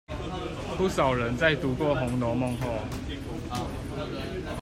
[0.79, 2.79] 不少人在讀過紅樓夢後